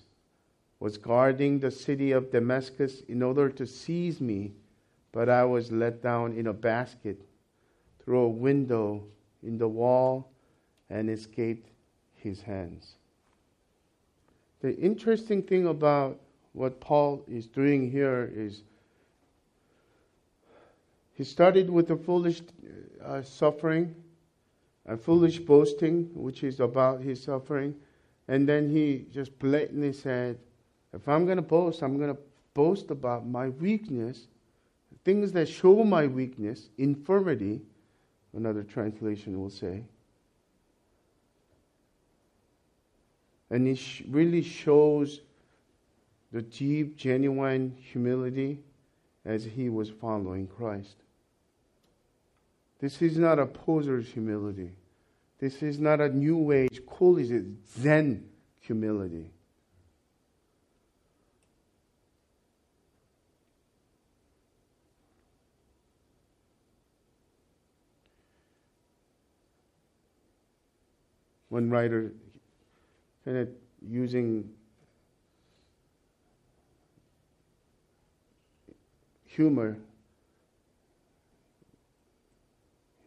[0.84, 4.51] was guarding the city of Damascus in order to seize me,
[5.13, 7.21] but I was let down in a basket
[8.03, 9.05] through a window
[9.43, 10.29] in the wall
[10.89, 11.69] and escaped
[12.15, 12.95] his hands.
[14.59, 16.19] The interesting thing about
[16.51, 18.63] what Paul is doing here is
[21.13, 22.41] he started with a foolish
[23.01, 23.95] uh, suffering,
[24.86, 27.73] a foolish boasting, which is about his suffering,
[28.27, 30.38] and then he just blatantly said,
[30.94, 32.22] if I'm going to boast, I'm going to
[32.54, 34.28] boast about my weakness,
[35.04, 37.62] things that show my weakness, infirmity,
[38.34, 39.84] another translation will say.
[43.50, 43.80] And it
[44.10, 45.22] really shows
[46.32, 48.60] the deep, genuine humility
[49.26, 50.96] as he was following Christ.
[52.80, 54.72] This is not a poser's humility.
[55.39, 57.46] This is not a new age, cool it,
[57.80, 58.28] Zen
[58.60, 59.30] humility.
[71.54, 72.12] One writer
[73.24, 73.47] kind of
[73.88, 74.49] using
[79.28, 79.78] humor,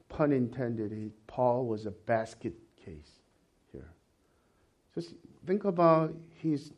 [0.09, 3.19] pun intended, he, Paul was a basket case
[3.73, 3.91] here.
[4.95, 6.73] Just think about his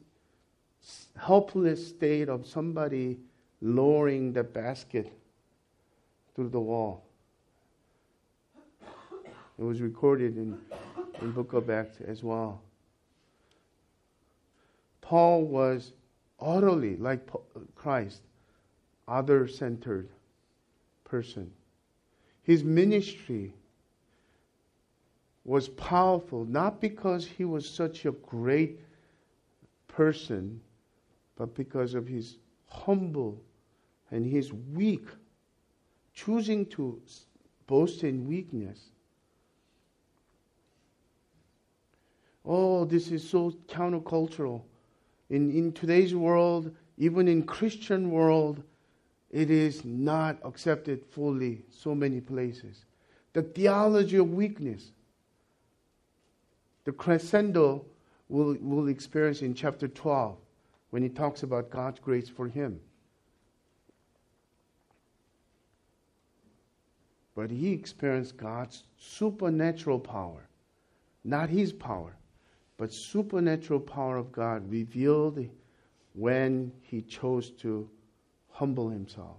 [1.18, 3.18] helpless state of somebody
[3.60, 5.12] lowering the basket
[6.34, 7.04] through the wall.
[9.58, 10.56] It was recorded in,
[11.20, 12.62] of Acts as well.
[15.00, 15.92] Paul was
[16.40, 17.28] utterly like
[17.74, 18.22] Christ,
[19.06, 20.08] other centered
[21.04, 21.50] person.
[22.42, 23.52] His ministry
[25.44, 28.80] was powerful, not because he was such a great
[29.88, 30.60] person,
[31.36, 32.36] but because of his
[32.68, 33.40] humble
[34.10, 35.06] and his weak,
[36.12, 37.00] choosing to
[37.66, 38.90] boast in weakness.
[42.48, 44.62] Oh, this is so countercultural.
[45.28, 48.62] In, in today's world, even in Christian world,
[49.30, 52.86] it is not accepted fully so many places.
[53.34, 54.92] The theology of weakness
[56.88, 57.84] the crescendo
[58.30, 60.38] we'll, we'll experience in chapter 12
[60.88, 62.80] when he talks about God's grace for him.
[67.36, 70.48] But he experienced God's supernatural power,
[71.24, 72.17] not his power,
[72.78, 75.46] but supernatural power of God revealed
[76.14, 77.88] when he chose to
[78.50, 79.36] humble himself,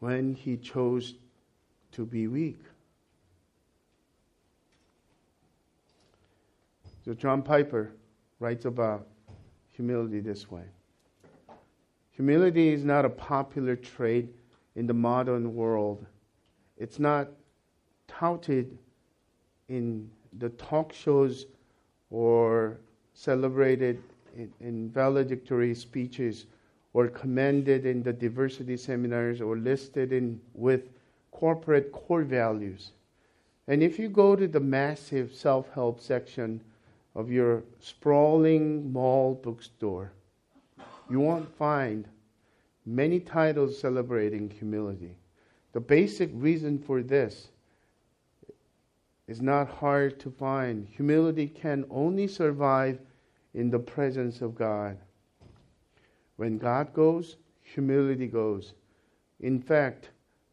[0.00, 1.14] when he chose
[1.92, 2.60] to be weak.
[7.04, 7.92] So John Piper
[8.40, 9.06] writes about
[9.72, 10.64] humility this way.
[12.12, 14.34] Humility is not a popular trait
[14.76, 16.04] in the modern world.
[16.76, 17.28] It's not
[18.06, 18.76] touted
[19.68, 21.46] in the talk shows
[22.10, 22.78] or
[23.14, 24.02] celebrated
[24.36, 26.46] in, in, valedictory speeches
[26.92, 30.88] or commended in the diversity seminars or listed in with
[31.30, 32.92] corporate core values.
[33.68, 36.60] And if you go to the massive self-help section
[37.14, 40.12] of your sprawling mall bookstore,
[41.08, 42.06] you won't find
[42.86, 45.14] many titles celebrating humility.
[45.72, 47.48] The basic reason for this
[49.30, 50.86] is not hard to find.
[50.90, 52.98] Humility can only survive
[53.54, 54.98] in the presence of God.
[56.36, 58.74] When God goes, humility goes.
[59.40, 60.10] In fact,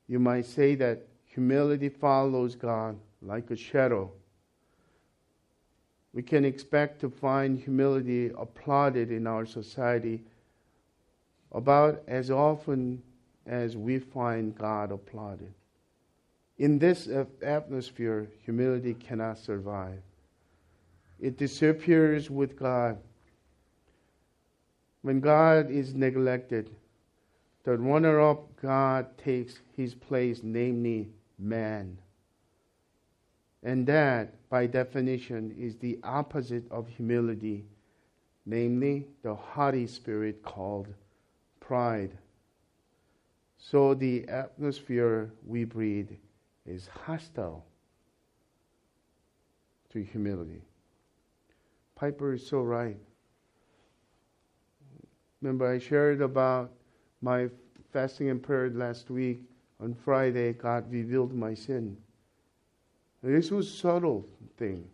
[0.08, 4.10] you might say that humility follows God like a shadow
[6.18, 10.24] we can expect to find humility applauded in our society
[11.52, 13.04] about as often
[13.46, 15.54] as we find God applauded.
[16.58, 17.08] In this
[17.42, 20.02] atmosphere, humility cannot survive.
[21.20, 22.98] It disappears with God.
[25.04, 26.70] When God is neglected,
[27.64, 31.98] the runner up God takes his place, namely man.
[33.62, 37.66] And that, by definition, is the opposite of humility,
[38.46, 40.88] namely the haughty spirit called
[41.60, 42.18] pride.
[43.58, 46.12] So the atmosphere we breathe
[46.68, 47.66] is hostile
[49.90, 50.62] to humility.
[51.96, 52.98] Piper is so right.
[55.42, 56.72] Remember, I shared about
[57.22, 57.50] my
[57.92, 59.42] fasting and prayer last week.
[59.80, 61.96] On Friday, God revealed my sin.
[63.24, 64.88] This was subtle thing.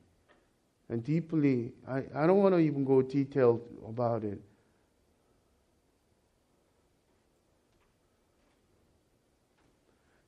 [0.90, 4.42] And deeply, I, I don't want to even go detailed about it.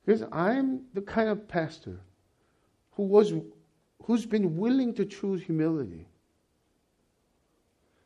[0.06, 1.98] Because I'm the kind of pastor
[2.92, 3.34] who was
[4.04, 6.06] who's been willing to choose humility.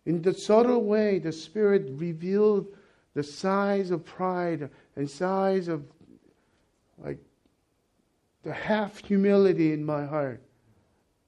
[0.06, 2.68] In the subtle way, the Spirit revealed
[3.12, 5.84] the size of pride and size of
[7.04, 7.18] like
[8.44, 10.40] the half humility in my heart.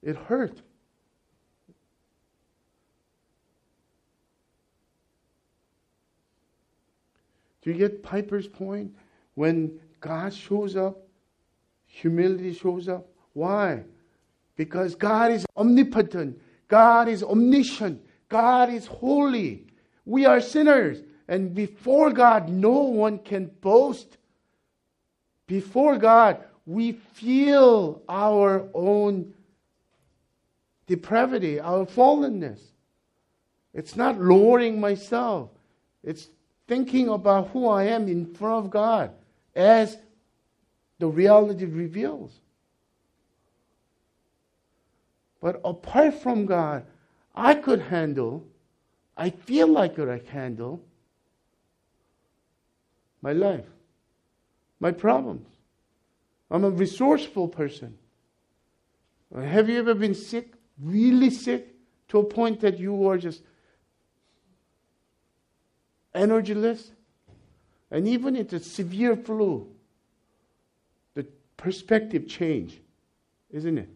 [0.03, 0.62] It hurt.
[7.61, 8.97] Do you get Piper's point?
[9.35, 10.98] When God shows up,
[11.86, 13.07] humility shows up.
[13.32, 13.84] Why?
[14.57, 16.38] Because God is omnipotent,
[16.68, 19.64] God is omniscient, God is holy.
[20.05, 20.98] We are sinners,
[21.28, 24.18] and before God, no one can boast.
[25.46, 29.32] Before God, we feel our own
[30.88, 32.61] depravity, our fallenness.
[33.72, 35.50] It's not lowering myself,
[36.03, 36.28] it's
[36.66, 39.12] thinking about who I am in front of God
[39.55, 39.96] as
[40.98, 42.32] the reality reveals.
[45.40, 46.84] But apart from God,
[47.34, 48.46] I could handle,
[49.16, 50.80] I feel like I could handle
[53.20, 53.66] my life,
[54.78, 55.46] my problems.
[56.50, 57.98] I'm a resourceful person.
[59.34, 61.68] Have you ever been sick, really sick,
[62.09, 63.42] to a point that you are just
[66.14, 66.90] energyless?
[67.93, 69.68] And even if it's severe flu,
[71.14, 71.26] the
[71.59, 72.80] perspective change,
[73.51, 73.88] isn't it?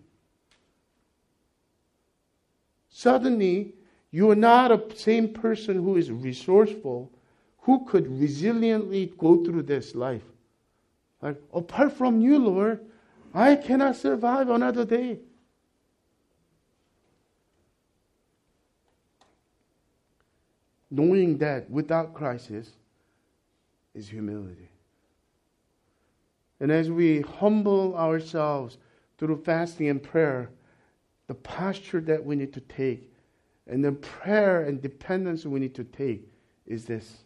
[2.91, 3.73] Suddenly,
[4.11, 7.11] you are not a same person who is resourceful,
[7.61, 10.25] who could resiliently go through this life.
[11.23, 12.85] Like, apart from you, Lord,
[13.33, 15.21] I cannot survive another day.
[20.91, 22.73] Knowing that without crisis
[23.97, 24.69] is humility.
[26.61, 28.79] And as we humble ourselves
[29.19, 30.51] through fasting and prayer,
[31.27, 33.11] the posture that we need to take
[33.67, 36.29] and the prayer and dependence we need to take
[36.67, 37.19] is this.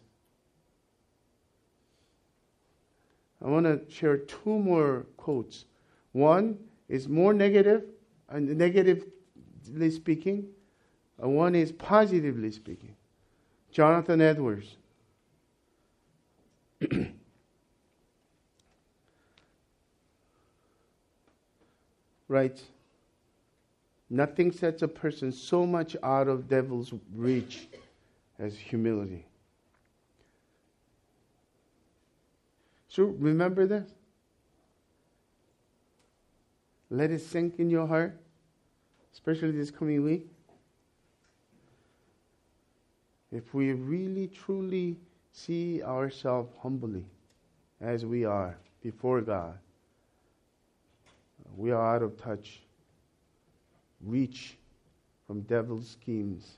[3.43, 5.65] I want to share two more quotes.
[6.11, 6.57] One
[6.89, 7.83] is more negative,
[8.29, 10.47] and negatively speaking,
[11.19, 12.95] and one is positively speaking.
[13.71, 14.77] Jonathan Edwards.
[22.27, 22.63] writes,
[24.09, 27.69] Nothing sets a person so much out of devil's reach
[28.39, 29.25] as humility.
[32.89, 33.89] So remember this.
[36.89, 38.19] Let it sink in your heart,
[39.13, 40.27] especially this coming week.
[43.31, 44.97] If we really truly
[45.31, 47.05] see ourselves humbly
[47.79, 49.57] as we are before God,
[51.57, 52.61] we are out of touch,
[54.01, 54.57] reach
[55.27, 56.57] from devil's schemes.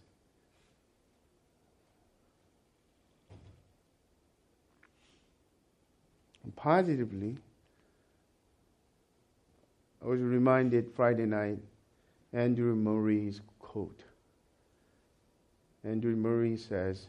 [6.43, 7.37] And positively,
[10.03, 11.59] I was reminded Friday night
[12.33, 14.03] Andrew Murray's quote.
[15.85, 17.07] Andrew Murray says,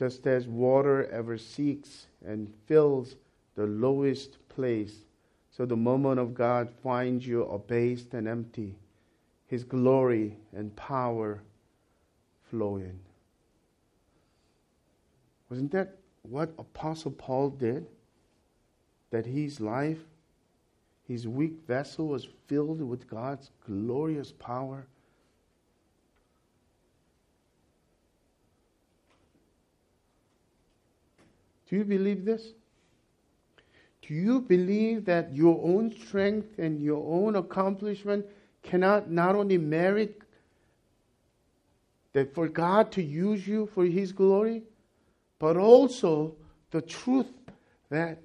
[0.00, 3.16] Just as water ever seeks and fills
[3.54, 5.04] the lowest place,
[5.50, 8.76] so the moment of God finds you abased and empty,
[9.46, 11.42] His glory and power
[12.48, 12.98] flow in.
[15.50, 17.86] Wasn't that what Apostle Paul did?
[19.10, 19.98] That his life
[21.06, 24.86] his weak vessel was filled with God's glorious power.
[31.70, 32.42] Do you believe this?
[34.02, 38.26] Do you believe that your own strength and your own accomplishment
[38.62, 40.20] cannot not only merit
[42.12, 44.64] that for God to use you for His glory,
[45.38, 46.34] but also
[46.72, 47.32] the truth
[47.88, 48.18] that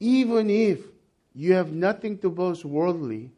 [0.00, 0.80] even if
[1.34, 3.30] you have nothing to boast worldly.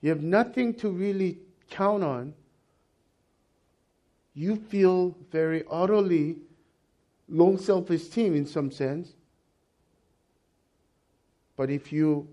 [0.00, 1.38] You have nothing to really
[1.68, 2.34] count on.
[4.34, 6.36] You feel very utterly
[7.30, 9.14] low self esteem in some sense.
[11.56, 12.26] But if you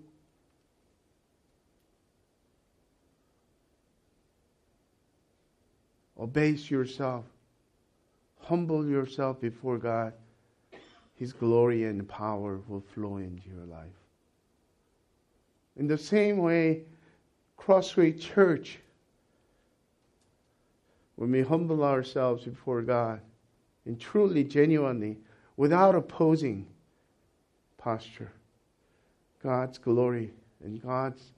[6.20, 7.26] abase yourself,
[8.42, 10.14] humble yourself before God,
[11.16, 13.88] His glory and power will flow into your life.
[15.76, 16.84] In the same way,
[17.58, 18.80] Crossway Church,
[21.18, 23.20] when we humble ourselves before God
[23.88, 25.18] and truly, genuinely,
[25.56, 26.68] without opposing
[27.78, 28.32] posture,
[29.42, 30.32] God's glory
[30.64, 31.32] and God's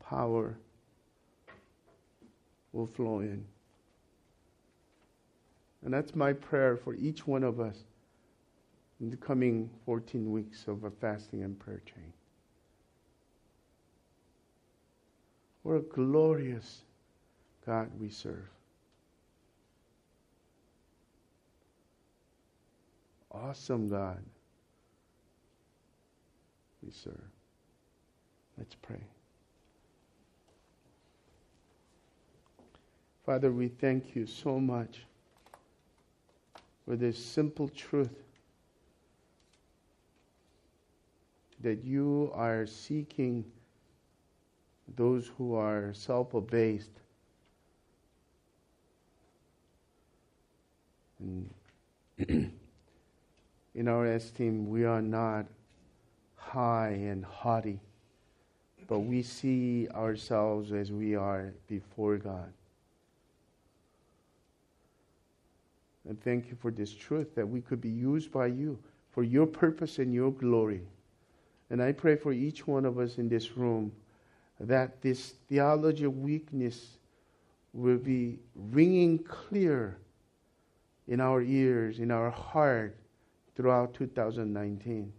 [0.00, 0.56] power
[2.72, 3.44] will flow in.
[5.84, 7.76] And that's my prayer for each one of us
[9.00, 12.12] in the coming 14 weeks of a fasting and prayer chain.
[15.64, 16.82] What a glorious
[17.66, 18.48] God we serve.
[23.44, 24.22] Awesome God
[26.82, 27.20] we serve.
[28.56, 29.00] Let's pray.
[33.24, 35.04] Father, we thank you so much
[36.84, 38.24] for this simple truth
[41.60, 43.44] that you are seeking
[44.96, 46.90] those who are self abased.
[53.78, 55.46] in our esteem, we are not
[56.34, 57.78] high and haughty,
[58.88, 62.52] but we see ourselves as we are before God.
[66.08, 68.76] And thank you for this truth that we could be used by you
[69.12, 70.82] for your purpose and your glory.
[71.70, 73.92] And I pray for each one of us in this room
[74.58, 76.96] that this theology of weakness
[77.72, 79.98] will be ringing clear
[81.06, 82.96] in our ears, in our heart
[83.58, 85.12] throughout 2019.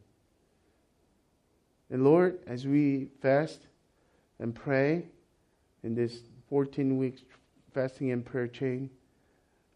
[1.89, 3.67] And Lord, as we fast
[4.39, 5.03] and pray
[5.83, 7.21] in this 14 weeks
[7.73, 8.89] fasting and prayer chain,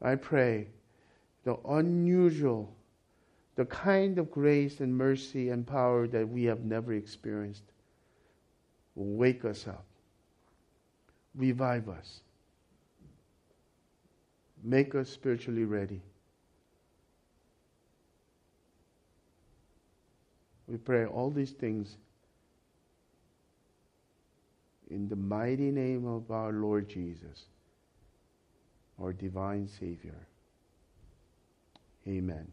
[0.02, 0.70] I pray
[1.44, 2.74] the unusual,
[3.58, 7.64] the kind of grace and mercy and power that we have never experienced
[8.96, 9.84] will wake us up,
[11.36, 12.22] revive us,
[14.64, 16.02] make us spiritually ready.
[20.74, 21.98] We pray all these things
[24.90, 27.46] in the mighty name of our Lord Jesus,
[29.00, 30.18] our divine Savior.
[32.08, 32.48] Amen.